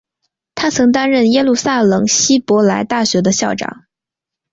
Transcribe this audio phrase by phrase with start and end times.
[0.55, 3.83] 他曾担任耶路撒冷希伯来大学的校长。